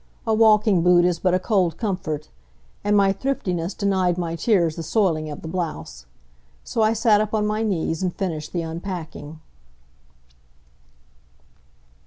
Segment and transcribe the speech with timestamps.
[0.25, 2.29] A walking boot is but a cold comfort.
[2.83, 6.07] And my thriftiness denied my tears the soiling of the blouse.
[6.63, 9.39] So I sat up on my knees and finished the unpacking.